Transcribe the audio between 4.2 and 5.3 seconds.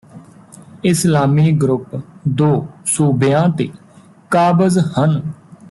ਕਾਬਜ ਹਨ